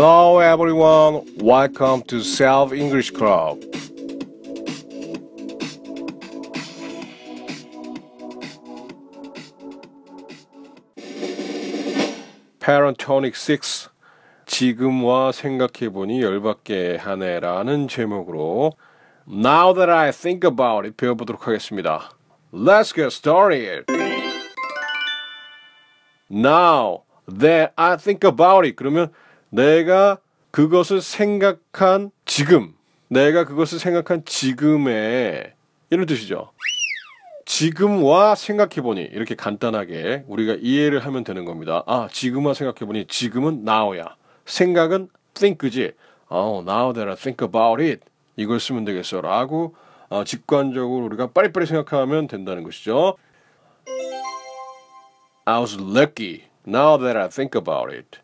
Hello 0.00 0.38
everyone, 0.38 1.26
welcome 1.38 2.02
to 2.02 2.20
Self 2.20 2.72
English 2.72 3.10
Club. 3.10 3.58
Parentonic 12.60 13.34
6 13.34 13.90
지금와 14.46 15.32
생각해보니 15.32 16.22
열받게 16.22 16.98
하네라는 16.98 17.88
제목으로 17.88 18.74
Now 19.26 19.74
that 19.74 19.90
I 19.90 20.12
think 20.12 20.48
about 20.48 20.86
it 20.86 20.96
배워보도록 20.96 21.48
하겠습니다. 21.48 22.10
Let's 22.54 22.94
get 22.94 23.08
started. 23.08 23.86
Now 26.30 27.02
that 27.26 27.72
I 27.76 27.96
think 27.96 28.24
about 28.24 28.64
it 28.64 28.76
그러면 28.76 29.10
내가 29.50 30.18
그것을 30.50 31.00
생각한 31.00 32.10
지금 32.24 32.74
내가 33.08 33.44
그것을 33.44 33.78
생각한 33.78 34.24
지금의 34.24 35.52
이런 35.90 36.06
뜻이죠. 36.06 36.52
지금와 37.46 38.34
생각해보니 38.34 39.00
이렇게 39.00 39.34
간단하게 39.34 40.24
우리가 40.26 40.56
이해를 40.60 41.04
하면 41.06 41.24
되는 41.24 41.46
겁니다. 41.46 41.82
아 41.86 42.08
지금와 42.12 42.52
생각해보니 42.52 43.06
지금은 43.06 43.64
now야. 43.66 44.16
생각은 44.44 45.08
think지. 45.34 45.92
Oh, 46.30 46.62
now 46.62 46.92
that 46.92 47.08
I 47.08 47.16
think 47.16 47.42
about 47.42 47.82
it 47.82 48.00
이걸 48.36 48.60
쓰면 48.60 48.84
되겠어 48.84 49.22
라고 49.22 49.74
어, 50.10 50.24
직관적으로 50.24 51.06
우리가 51.06 51.28
빨리빨리 51.28 51.66
생각하면 51.66 52.26
된다는 52.26 52.64
것이죠. 52.64 53.16
I 55.46 55.60
was 55.60 55.78
lucky 55.80 56.42
now 56.66 56.98
that 56.98 57.18
I 57.18 57.28
think 57.30 57.58
about 57.58 57.90
it. 57.94 58.20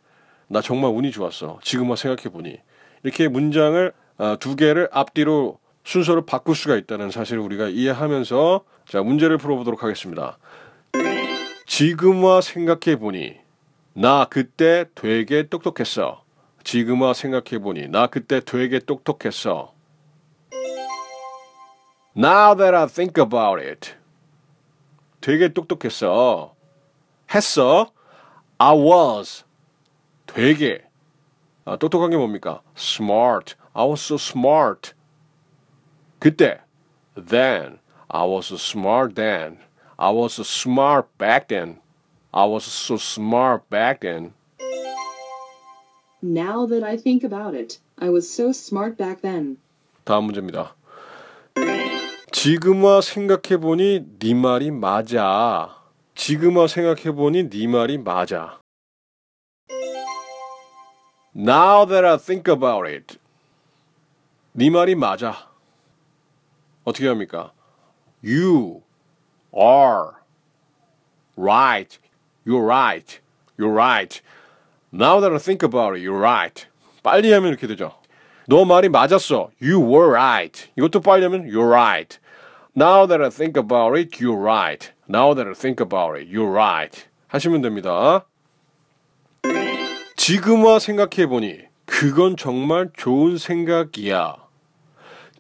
나 0.49 0.61
정말 0.61 0.91
운이 0.93 1.11
좋았어. 1.11 1.59
지금만 1.63 1.97
생각해 1.97 2.31
보니. 2.33 2.59
이렇게 3.03 3.29
문장을 3.29 3.93
어, 4.19 4.37
두 4.39 4.57
개를 4.57 4.89
앞뒤로 4.93 5.59
순서를 5.85 6.25
바꿀 6.25 6.55
수가 6.55 6.77
있다는 6.77 7.11
사실을 7.11 7.43
우리가 7.43 7.69
이해하면서 7.69 8.65
자 8.89 9.03
문제를 9.03 9.39
풀어보도록 9.39 9.83
하겠습니다. 9.83 10.39
지금 11.67 12.23
와 12.25 12.41
생각해 12.41 12.97
보니 12.97 13.37
나 13.95 14.27
그때 14.27 14.87
되게 14.95 15.49
똑똑했어. 15.49 16.23
지금 16.63 17.03
와 17.03 17.13
생각해 17.13 17.61
보니 17.61 17.89
나 17.89 18.07
그때 18.07 18.41
되게 18.41 18.79
똑똑했어. 18.79 19.73
Now 22.17 22.57
that 22.57 22.75
I 22.75 22.87
think 22.87 23.21
about 23.23 23.61
it. 23.61 23.95
되게 25.21 25.49
똑똑했어. 25.49 26.55
했어. 27.35 27.91
I 28.59 28.77
was. 28.77 29.45
되게. 30.27 30.83
아, 31.65 31.77
똑똑한 31.77 32.11
게 32.11 32.17
뭡니까? 32.17 32.63
Smart. 32.77 33.55
I 33.73 33.87
was 33.87 34.03
so 34.03 34.17
smart. 34.17 34.93
그때. 36.19 36.61
Then. 37.15 37.79
I 38.09 38.25
was 38.27 38.47
so 38.47 38.57
smart 38.57 39.15
then. 39.15 39.59
I 39.97 40.11
was 40.13 40.35
so 40.35 40.43
smart 40.43 41.09
back 41.19 41.49
then. 41.49 41.81
I 42.33 42.47
was 42.47 42.65
so 42.65 42.97
smart 42.97 43.69
back 43.71 44.01
then. 44.01 44.35
Now 46.23 46.67
that 46.67 46.83
I 46.83 46.97
think 46.97 47.25
about 47.25 47.55
it, 47.55 47.79
I 47.99 48.09
was 48.09 48.29
so 48.29 48.51
smart 48.51 48.97
back 48.97 49.23
then. 49.23 49.59
다음 50.05 50.25
문제입니다. 50.25 50.75
지금와 52.33 53.01
생각해 53.01 53.61
보니 53.61 54.19
네 54.19 54.35
말이 54.35 54.71
맞아. 54.71 55.77
지금와 56.15 56.67
생각해 56.67 57.13
보니 57.13 57.49
네 57.49 57.67
말이 57.67 57.99
맞아. 57.99 58.59
Now 61.36 61.86
that 61.86 62.06
I 62.06 62.18
think 62.18 62.52
about 62.52 62.90
it. 62.90 63.18
네 64.54 64.70
말이 64.70 64.96
맞아. 64.96 65.48
어떻게 66.84 67.08
합니까? 67.08 67.52
You 68.24 68.82
are 69.54 70.16
right. 71.38 71.98
You're 72.46 72.66
right. 72.66 73.20
You're 73.58 73.74
right. 73.74 74.22
Now 74.92 75.20
that 75.22 75.32
I 75.32 75.38
think 75.38 75.64
about 75.64 75.96
it, 75.96 76.04
you're 76.04 76.20
right. 76.20 76.68
빨리 77.04 77.32
하면 77.32 77.50
이렇게 77.50 77.68
되죠. 77.68 77.94
너 78.48 78.66
말이 78.66 78.90
맞았어. 78.90 79.52
You 79.62 79.80
were 79.80 80.10
right. 80.10 80.70
이것도 80.76 81.02
빨리 81.02 81.24
하면 81.24 81.46
you're 81.46 81.70
right. 81.70 82.20
Now 82.76 83.06
that 83.06 83.22
I 83.22 83.30
think 83.30 83.58
about 83.58 83.98
it, 83.98 84.20
you're 84.20 84.40
right. 84.40 84.92
Now 85.08 85.36
that 85.36 85.48
I 85.48 85.54
think 85.54 85.80
about 85.80 86.20
it, 86.20 86.30
you're 86.32 86.52
right. 86.52 87.06
하시면 87.30 87.62
됩니다. 87.62 88.26
지금와 90.27 90.79
생각해보니 90.79 91.65
그건 91.85 92.39
정말 92.39 92.89
좋은 92.97 93.37
생각이야. 93.37 94.37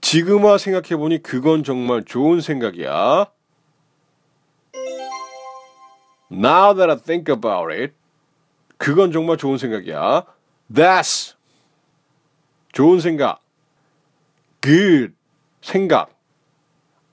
지금와 0.02 0.58
생각해보니 0.58 1.22
그건 1.22 1.64
정말 1.64 2.04
좋은 2.04 2.42
생각이야. 2.42 3.24
Now 6.30 6.74
that 6.74 6.90
I 6.90 6.98
think 6.98 7.34
about 7.34 7.72
it, 7.72 7.94
그건 8.76 9.10
정말 9.10 9.38
좋은 9.38 9.56
생각이야. 9.56 10.26
That's 10.70 11.34
좋은 12.74 13.00
생각. 13.00 13.40
Good 14.60 15.14
생각. 15.62 16.10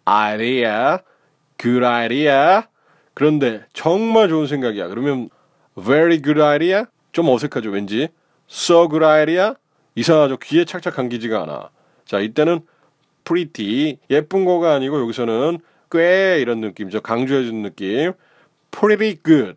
Idea, 0.06 0.98
good 1.58 1.86
idea. 1.86 2.64
그런데 3.14 3.64
정말 3.72 4.28
좋은 4.28 4.48
생각이야. 4.48 4.90
그러면 4.90 5.30
very 5.82 6.22
good 6.22 6.42
idea? 6.42 6.88
좀 7.12 7.30
어색하죠, 7.30 7.70
왠지. 7.70 8.10
So 8.50 8.88
good 8.88 9.06
idea? 9.06 9.54
이상하죠. 9.96 10.38
귀에 10.38 10.66
착착 10.66 10.96
감기지가 10.96 11.44
않아. 11.44 11.70
자, 12.06 12.20
이때는 12.20 12.62
pretty 13.24 13.98
예쁜 14.10 14.46
거가 14.46 14.74
아니고 14.76 15.02
여기서는 15.02 15.60
꽤 15.92 16.40
이런 16.40 16.60
느낌이죠. 16.62 17.02
강조해 17.02 17.44
주는 17.44 17.62
느낌. 17.62 18.14
pretty 18.72 19.20
good. 19.24 19.56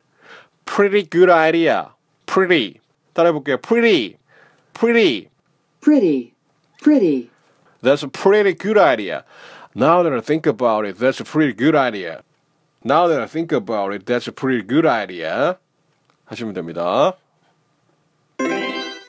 pretty 0.67 1.09
good 1.09 1.31
idea. 1.31 1.87
pretty. 2.27 2.81
따라해 3.13 3.33
볼게요. 3.33 3.59
pretty. 3.59 4.17
pretty. 4.73 5.29
Pretty, 5.85 6.33
pretty. 6.83 7.31
That's 7.83 8.03
a 8.03 8.09
pretty 8.09 8.55
good 8.55 8.79
idea. 8.79 9.25
Now 9.75 10.03
that 10.03 10.15
I 10.15 10.23
think 10.23 10.47
about 10.47 10.87
it, 10.87 10.99
that's 10.99 11.21
a 11.21 11.25
pretty 11.25 11.53
good 11.53 11.77
idea. 11.77 12.23
Now 12.83 13.07
that 13.09 13.21
I 13.21 13.27
think 13.27 13.53
about 13.53 13.93
it, 13.93 14.07
that's 14.07 14.27
a 14.27 14.33
pretty 14.33 14.63
good 14.67 14.87
idea. 14.87 15.59
하시면 16.25 16.55
됩니다. 16.55 17.19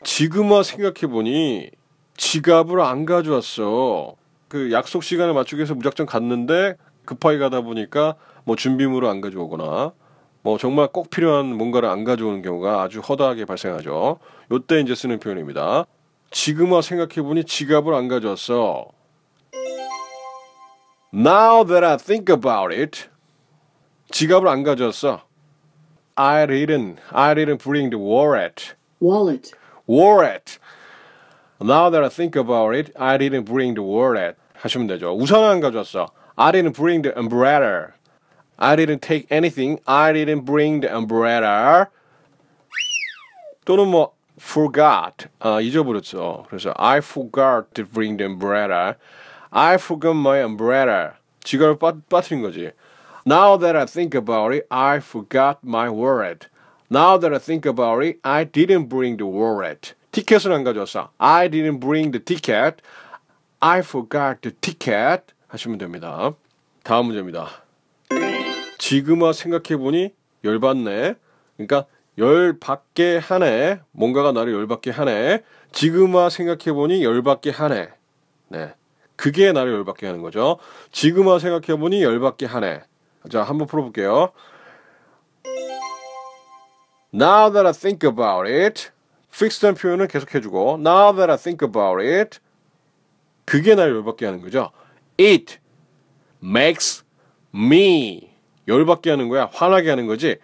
지금와 0.05 0.61
생각해보니 0.61 1.71
지갑을 2.16 2.79
안 2.79 3.05
가져왔어. 3.05 4.13
그 4.47 4.71
약속 4.71 5.03
시간을 5.03 5.33
맞추기 5.33 5.57
위해서 5.57 5.73
무작정 5.73 6.05
갔는데 6.05 6.75
급하게 7.05 7.39
가다 7.39 7.61
보니까 7.61 8.16
뭐 8.43 8.55
준비물을 8.55 9.09
안 9.09 9.19
가져오거나 9.19 9.93
뭐 10.43 10.57
정말 10.59 10.89
꼭 10.89 11.09
필요한 11.09 11.57
뭔가를 11.57 11.89
안 11.89 12.03
가져오는 12.03 12.43
경우가 12.43 12.83
아주 12.83 12.99
허다하게 12.99 13.45
발생하죠. 13.45 14.19
요때 14.51 14.79
이제 14.81 14.93
쓰는 14.93 15.19
표현입니다. 15.19 15.88
지금와 16.29 16.83
생각해보니 16.83 17.45
지갑을 17.45 17.95
안 17.95 18.07
가져왔어. 18.07 18.89
Now 21.11 21.66
that 21.66 21.83
I 21.83 21.97
think 21.97 22.31
about 22.31 22.72
it, 22.72 23.09
지갑을 24.11 24.47
안 24.49 24.61
가져왔어. 24.61 25.23
I 26.13 26.45
didn't, 26.45 26.97
I 27.09 27.33
didn't 27.33 27.63
bring 27.63 27.89
the 27.89 27.99
wallet. 27.99 28.75
Wallet, 29.01 29.51
wallet. 29.87 30.59
Now 31.60 31.91
that 31.91 32.03
I 32.03 32.09
think 32.09 32.36
about 32.36 32.74
it, 32.74 32.92
I 32.98 33.18
didn't 33.18 33.45
bring 33.45 33.74
the 33.74 33.83
wallet. 33.83 34.36
하시면 34.60 34.86
되죠. 34.86 35.16
우산 35.16 35.42
안 35.45 35.60
가져왔어. 35.60 36.09
I 36.36 36.53
didn't 36.53 36.74
bring 36.74 37.03
the 37.03 37.16
umbrella. 37.18 37.92
I 38.59 38.77
didn't 38.77 39.01
take 39.01 39.27
anything. 39.30 39.80
I 39.86 40.12
didn't 40.12 40.45
bring 40.45 40.80
the 40.80 40.95
umbrella. 40.95 41.86
또는 43.65 43.89
뭐 43.89 44.12
forgot 44.39 45.28
아, 45.39 45.60
잊어버렸죠. 45.60 46.47
그래서 46.48 46.72
I 46.77 46.98
forgot 46.98 47.74
to 47.74 47.84
bring 47.84 48.16
the 48.16 48.27
umbrella. 48.27 48.97
I 49.51 49.74
forgot 49.74 50.16
my 50.16 50.41
umbrella. 50.41 51.12
지갑을 51.45 51.78
빠, 51.78 51.95
빠뜨린 52.09 52.42
거지. 52.42 52.72
Now 53.27 53.59
that 53.59 53.77
I 53.77 53.84
think 53.84 54.15
about 54.15 54.54
it, 54.54 54.66
I 54.71 54.98
forgot 54.98 55.59
my 55.65 55.89
wallet. 55.89 56.48
Now 56.96 57.18
that 57.18 57.34
I 57.34 57.40
think 57.40 57.66
about 57.66 58.06
it, 58.06 58.20
I 58.24 58.46
didn't 58.46 58.88
bring 58.88 59.18
the 59.18 59.30
wallet. 59.30 59.96
티켓을 60.14 60.53
안 60.53 60.64
가져왔어. 60.64 61.09
I 61.18 61.50
didn't 61.50 61.82
bring 61.82 62.12
the 62.12 62.24
ticket. 62.24 62.78
I 63.59 63.80
forgot 63.80 64.40
the 64.40 64.56
ticket. 64.62 65.34
하시면 65.50 65.78
됩니다. 65.78 66.34
다음 66.84 67.08
문제입니다. 67.08 67.50
지금와 68.78 69.34
생각해보니 69.34 70.14
열받네. 70.46 71.16
그러니까 71.58 71.86
열받게 72.18 73.18
하네. 73.18 73.82
뭔가가 73.92 74.32
나를 74.32 74.53
열받게 74.53 74.92
하네. 74.92 75.44
지금와 75.74 76.30
생각해보니 76.30 77.03
열받게 77.03 77.50
하네. 77.50 77.90
네. 78.47 78.74
그게 79.18 79.52
나를 79.52 79.74
열받게 79.74 80.06
하는 80.06 80.22
거죠. 80.22 80.59
지금와 80.94 81.40
생각해보니 81.40 82.02
열받게 82.03 82.46
하네. 82.46 82.84
자, 83.30 83.44
한번 83.44 83.68
풀어볼게요. 83.68 84.32
Now 87.15 87.51
that 87.53 87.66
I 87.66 87.72
think 87.72 88.07
about 88.07 88.48
it, 88.48 88.91
fixed한 89.33 89.74
표현은 89.74 90.09
계속 90.09 90.34
해주고 90.34 90.78
now 90.80 91.12
that 91.15 91.30
I 91.30 91.36
think 91.36 91.66
about 91.66 92.03
it 92.04 92.39
그게 93.45 93.74
날 93.74 93.91
열받게 93.91 94.27
하는 94.27 94.41
거죠. 94.41 94.71
It 95.18 95.59
makes 96.42 97.04
me 97.54 98.30
열받게 98.68 99.10
하는 99.10 99.28
거야. 99.28 99.48
화나게 99.53 99.91
하는 99.91 100.07
거지. 100.07 100.39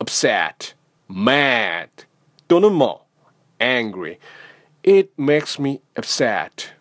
upset, 0.00 0.74
mad 1.08 1.90
또는 2.48 2.72
뭐 2.72 3.06
angry. 3.60 4.18
It 4.82 5.10
makes 5.18 5.60
me 5.60 5.80
upset. 5.96 6.72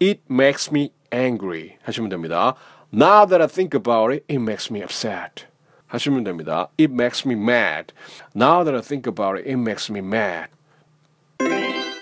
It 0.00 0.20
makes 0.30 0.70
me 0.70 0.92
angry 1.12 1.78
하시면 1.82 2.10
됩니다. 2.10 2.54
Now 2.92 3.26
that 3.26 3.40
I 3.40 3.48
think 3.48 3.74
about 3.74 4.12
it, 4.12 4.24
it 4.28 4.40
makes 4.40 4.70
me 4.70 4.82
upset. 4.82 5.46
하시면 5.95 6.23
됩니다. 6.23 6.69
It 6.79 6.93
makes 6.93 7.27
me 7.27 7.33
mad. 7.33 7.93
Now 8.35 8.63
that 8.63 8.75
I 8.75 8.81
think 8.81 9.09
about 9.09 9.39
it, 9.39 9.49
it 9.49 9.59
makes 9.59 9.91
me 9.91 9.99
mad. 9.99 10.49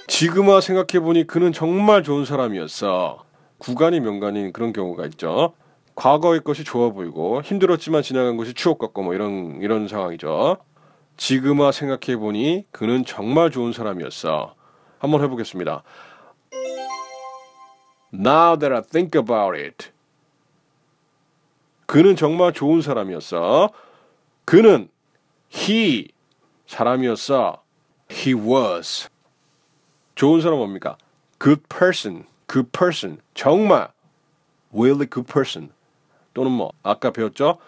지금와 0.07 0.62
생각해보니 0.62 1.25
그는 1.28 1.54
정말 1.54 2.04
좋은 2.04 2.25
사람이었어. 2.25 3.24
구간이 3.57 4.01
명간인 4.01 4.51
그런 4.51 4.74
경우가 4.74 5.06
있죠. 5.07 5.54
과거의 5.95 6.42
것이 6.42 6.63
좋아 6.63 6.90
보이고 6.90 7.42
힘들었지만 7.42 8.01
지나간 8.01 8.36
것이 8.36 8.54
추억 8.54 8.80
같고 8.80 9.04
뭐 9.04 9.13
이런 9.13 9.60
이런 9.62 9.88
상황이죠. 9.88 10.57
지금와 11.18 11.72
생각해 11.72 12.18
보니 12.18 12.66
그는 12.72 13.06
정말 13.06 13.51
좋은 13.51 13.72
사람이었어. 13.72 14.56
한번 15.00 15.24
해보겠습니다. 15.24 15.84
Now 18.13 18.57
that 18.57 18.74
I 18.74 18.81
think 18.81 19.19
about 19.19 19.57
it. 19.57 19.92
그는 21.93 22.17
정말 22.17 22.53
좋은 22.53 22.82
사람이었어. 22.82 23.70
그는 24.44 24.88
he 25.55 26.09
사람이었어. 26.67 27.62
He 28.11 28.35
was. 28.35 29.09
좋은 30.15 30.41
사람 30.41 30.59
뭡니까? 30.59 30.97
Good 31.38 31.62
person. 31.69 32.25
Good 32.47 32.70
person. 32.73 33.20
정말 33.35 33.88
really 34.73 35.06
good 35.06 35.31
person. 35.31 35.70
또는 36.35 36.53
뭐 36.53 36.73
아까 36.82 37.11
배웠죠? 37.11 37.59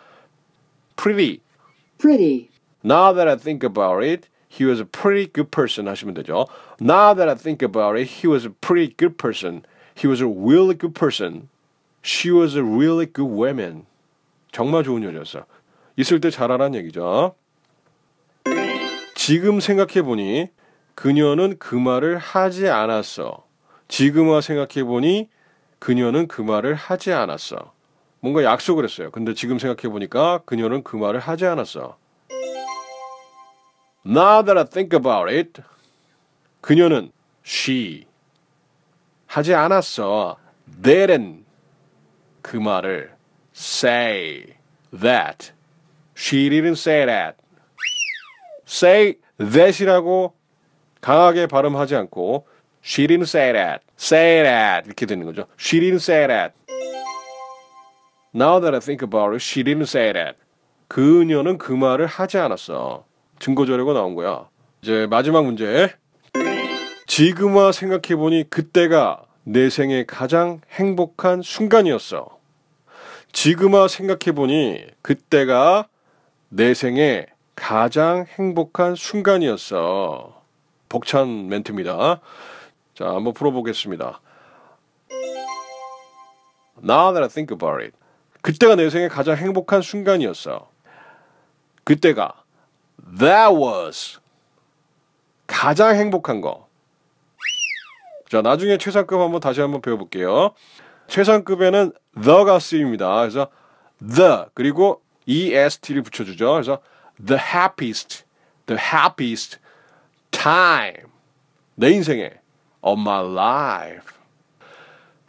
Pretty. 0.96 1.40
Pretty. 1.98 2.50
Now 2.82 3.12
that 3.12 3.28
I 3.28 3.36
think 3.36 3.64
about 3.64 4.02
it, 4.02 4.28
he 4.48 4.64
was 4.64 4.80
a 4.80 4.84
pretty 4.84 5.26
good 5.26 5.50
person 5.50 5.86
하시면 5.86 6.14
되죠. 6.14 6.46
Now 6.80 7.14
that 7.14 7.28
I 7.28 7.34
think 7.34 7.62
about 7.62 7.96
it, 7.98 8.20
he 8.20 8.28
was 8.28 8.44
a 8.44 8.50
pretty 8.50 8.94
good 8.96 9.16
person. 9.16 9.64
He 9.94 10.08
was 10.08 10.20
a 10.20 10.26
really 10.26 10.74
good 10.74 10.94
person. 10.94 11.48
She 12.02 12.30
was 12.30 12.56
a 12.56 12.64
really 12.64 13.06
good 13.06 13.28
woman. 13.28 13.86
정말 14.55 14.85
좋은 14.85 15.03
여자였어. 15.03 15.45
있을 15.97 16.21
때 16.21 16.29
잘하란 16.29 16.75
얘기죠. 16.75 17.35
지금 19.13 19.59
생각해보니 19.59 20.47
그녀는 20.95 21.57
그 21.59 21.75
말을 21.75 22.17
하지 22.17 22.69
않았어. 22.69 23.45
지금와 23.89 24.39
생각해보니 24.39 25.29
그녀는 25.79 26.29
그 26.29 26.41
말을 26.41 26.73
하지 26.73 27.11
않았어. 27.11 27.73
뭔가 28.21 28.45
약속을 28.45 28.85
했어요. 28.85 29.11
근데 29.11 29.33
지금 29.33 29.59
생각해보니까 29.59 30.43
그녀는 30.45 30.83
그 30.83 30.95
말을 30.95 31.19
하지 31.19 31.45
않았어. 31.45 31.97
Now 34.05 34.41
that 34.41 34.57
I 34.57 34.63
think 34.63 34.97
about 34.97 35.29
it, 35.29 35.61
그녀는 36.61 37.11
she 37.45 38.05
하지 39.25 39.53
않았어. 39.53 40.37
didn't 40.81 41.43
그 42.41 42.55
말을 42.55 43.14
say 43.55 44.57
that. 44.91 45.51
She 46.15 46.49
didn't 46.49 46.77
say 46.77 47.05
that. 47.05 47.37
say 48.67 49.15
that이라고 49.37 50.33
강하게 51.01 51.47
발음하지 51.47 51.95
않고 51.95 52.47
she 52.83 53.07
didn't 53.07 53.23
say 53.23 53.53
that. 53.53 53.83
say 53.97 54.43
that 54.43 54.85
이렇게 54.85 55.05
되는 55.05 55.25
거죠. 55.25 55.45
she 55.57 55.79
didn't 55.79 56.01
say 56.01 56.27
that. 56.27 56.53
Now 58.33 58.59
that 58.59 58.75
I 58.75 58.79
think 58.79 59.01
about 59.01 59.33
it, 59.33 59.41
she 59.41 59.63
didn't 59.63 59.83
say 59.87 60.11
that. 60.11 60.37
그녀는 60.89 61.57
그 61.57 61.71
말을 61.71 62.05
하지 62.05 62.37
않았어. 62.37 63.05
증거 63.39 63.65
자료가 63.65 63.93
나온 63.93 64.15
거야. 64.15 64.49
이제 64.81 65.07
마지막 65.09 65.45
문제. 65.45 65.93
지금 67.07 67.55
와 67.55 67.71
생각해보니 67.71 68.49
그때가 68.49 69.23
내 69.43 69.69
생의 69.69 70.05
가장 70.05 70.59
행복한 70.71 71.41
순간이었어. 71.41 72.35
지금와 73.35 73.89
생각해보니 73.89 74.87
그때가 75.01 75.89
내 76.47 76.73
생의 76.73 77.27
가장 77.53 78.25
행복한 78.25 78.95
순간이었어. 78.95 80.41
벅찬 80.87 81.49
멘트입니다. 81.49 82.21
자, 82.93 83.05
한번 83.05 83.33
풀어보겠습니다. 83.33 84.21
Now 86.81 87.11
that 87.13 87.23
I 87.23 87.27
think 87.27 87.53
about 87.53 87.83
it. 87.83 87.91
그때가 88.41 88.75
내 88.75 88.89
생의 88.89 89.09
가장 89.09 89.35
행복한 89.35 89.81
순간이었어. 89.81 90.69
그때가 91.83 92.41
that 93.19 93.53
was 93.53 94.17
가장 95.45 95.93
행복한 95.93 96.39
거. 96.39 96.69
자, 98.29 98.41
나중에 98.41 98.77
최상급 98.77 99.19
한번 99.19 99.41
다시 99.41 99.59
한번 99.59 99.81
배워볼게요. 99.81 100.53
최상급에는 101.08 101.92
the가 102.22 102.58
쓰입니다. 102.58 103.20
그래서 103.20 103.48
the 103.98 104.44
그리고 104.54 105.02
est를 105.26 106.02
붙여주죠. 106.02 106.52
그래서 106.52 106.80
the 107.24 107.40
happiest, 107.40 108.24
the 108.66 108.80
happiest 108.80 109.58
time 110.30 111.10
내 111.74 111.90
인생에 111.90 112.30
of 112.82 113.00
my 113.00 113.20
life, 113.20 114.14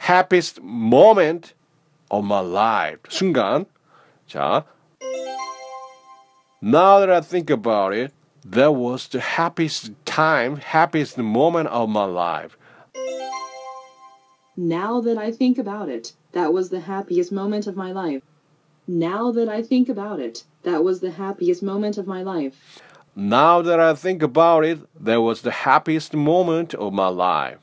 happiest 0.10 0.62
moment 0.62 1.54
of 2.10 2.26
my 2.26 2.44
life 2.44 3.02
순간. 3.10 3.66
자, 4.28 4.66
now 6.62 7.00
that 7.00 7.10
I 7.10 7.22
think 7.22 7.50
about 7.50 7.94
it, 7.94 8.14
that 8.50 8.74
was 8.74 9.08
the 9.10 9.20
happiest 9.20 9.94
time, 10.06 10.58
happiest 10.58 11.18
moment 11.18 11.70
of 11.70 11.90
my 11.90 12.06
life. 12.06 12.58
Now 14.57 15.03
that 15.03 15.19
I 15.19 15.33
think 15.33 15.59
about 15.59 15.91
it, 15.91 16.15
that 16.33 16.51
was 16.51 16.71
the 16.71 16.81
happiest 16.81 17.31
moment 17.31 17.67
of 17.67 17.77
my 17.77 17.93
life. 17.93 18.23
Now 18.89 19.31
that 19.33 19.51
I 19.51 19.63
think 19.63 19.91
about 19.91 20.19
it, 20.19 20.45
that 20.63 20.83
was 20.83 21.01
the 21.01 21.11
happiest 21.11 21.63
moment 21.63 21.99
of 21.99 22.07
my 22.07 22.23
life. 22.23 22.55
Now 23.15 23.61
that 23.61 23.79
I 23.79 23.95
think 23.95 24.23
about 24.23 24.65
it, 24.65 24.79
that 24.99 25.21
was 25.21 25.43
the 25.43 25.51
happiest 25.51 26.15
moment 26.15 26.75
of 26.75 26.95
my 26.95 27.09
life. 27.09 27.61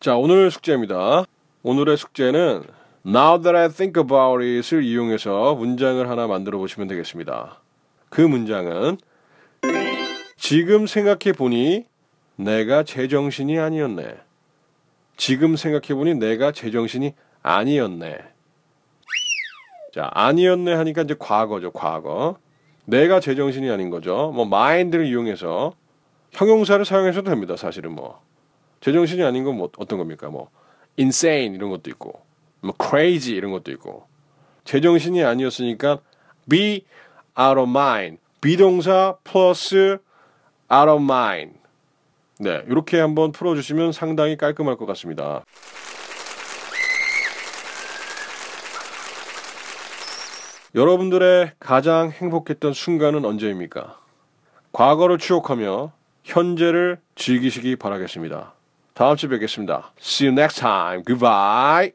자, 0.00 0.16
오늘 0.16 0.50
숙제입니다. 0.50 1.26
오늘의 1.62 1.96
숙제는 1.96 2.64
Now 3.06 3.40
that 3.40 3.56
I 3.56 3.68
think 3.68 4.00
about 4.02 4.42
it을 4.42 4.82
이용해서 4.82 5.54
문장을 5.54 6.08
하나 6.08 6.26
만들어 6.26 6.58
보시면 6.58 6.88
되겠습니다. 6.88 7.60
그 8.08 8.20
문장은 8.20 8.98
지금 10.36 10.88
생각해 10.88 11.34
보니 11.36 11.84
내가 12.34 12.82
제정신이 12.82 13.58
아니었네. 13.58 14.29
지금 15.20 15.54
생각해 15.54 15.88
보니 15.88 16.14
내가 16.14 16.50
제정신이 16.50 17.12
아니었네. 17.42 18.20
자, 19.92 20.10
아니었네 20.14 20.72
하니까 20.72 21.02
이제 21.02 21.14
과거죠, 21.18 21.72
과거. 21.72 22.38
내가 22.86 23.20
제정신이 23.20 23.70
아닌 23.70 23.90
거죠. 23.90 24.32
뭐 24.34 24.46
mind를 24.46 25.04
이용해서 25.04 25.74
형용사를 26.30 26.82
사용해서도 26.86 27.28
됩니다. 27.28 27.54
사실은 27.56 27.92
뭐 27.92 28.22
제정신이 28.80 29.22
아닌 29.22 29.44
건 29.44 29.58
뭐 29.58 29.68
어떤 29.76 29.98
겁니까? 29.98 30.30
뭐 30.30 30.48
insane 30.98 31.54
이런 31.54 31.68
것도 31.68 31.90
있고 31.90 32.22
뭐 32.62 32.74
crazy 32.82 33.36
이런 33.36 33.52
것도 33.52 33.70
있고 33.72 34.06
제정신이 34.64 35.22
아니었으니까 35.22 35.98
be 36.48 36.86
out 37.38 37.60
of 37.60 37.68
mind 37.68 38.18
비동사 38.40 39.18
플러스 39.22 39.98
out 40.72 40.90
of 40.90 41.02
mind 41.02 41.59
네 42.40 42.62
이렇게 42.68 42.98
한번 42.98 43.32
풀어주시면 43.32 43.92
상당히 43.92 44.38
깔끔할 44.38 44.76
것 44.76 44.86
같습니다. 44.86 45.44
여러분들의 50.74 51.52
가장 51.60 52.10
행복했던 52.10 52.72
순간은 52.72 53.24
언제입니까? 53.26 53.98
과거를 54.72 55.18
추억하며 55.18 55.92
현재를 56.24 56.98
즐기시기 57.14 57.76
바라겠습니다. 57.76 58.54
다음 58.94 59.16
주에 59.16 59.28
뵙겠습니다. 59.28 59.92
See 60.00 60.28
you 60.28 60.32
next 60.32 60.60
time. 60.60 61.02
Goodbye. 61.04 61.92